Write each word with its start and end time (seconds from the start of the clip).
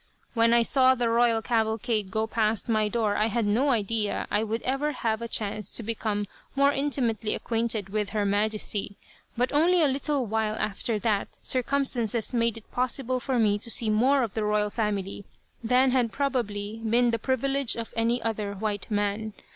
When 0.33 0.51
I 0.51 0.63
saw 0.63 0.95
the 0.95 1.09
royal 1.09 1.43
cavalcade 1.43 2.09
go 2.09 2.25
past 2.25 2.67
my 2.67 2.87
door 2.87 3.15
I 3.17 3.27
had 3.27 3.45
no 3.45 3.69
idea 3.69 4.25
I 4.31 4.43
would 4.43 4.63
ever 4.63 4.93
have 4.93 5.21
a 5.21 5.27
chance 5.27 5.71
to 5.73 5.83
become 5.83 6.25
more 6.55 6.71
intimately 6.71 7.35
acquainted 7.35 7.89
with 7.89 8.09
Her 8.09 8.25
Majesty, 8.25 8.97
but 9.37 9.53
only 9.53 9.79
a 9.83 9.87
little 9.87 10.25
while 10.25 10.55
after 10.55 10.97
that 10.97 11.37
circumstances 11.43 12.33
made 12.33 12.57
it 12.57 12.71
possible 12.71 13.19
for 13.19 13.37
me 13.37 13.59
to 13.59 13.69
see 13.69 13.91
more 13.91 14.23
of 14.23 14.33
the 14.33 14.43
royal 14.43 14.71
family 14.71 15.23
than 15.63 15.91
had 15.91 16.11
probably 16.11 16.77
been 16.83 17.11
the 17.11 17.19
privilege 17.19 17.75
of 17.75 17.93
any 17.95 18.19
other 18.23 18.55
white 18.55 18.89
man. 18.89 19.33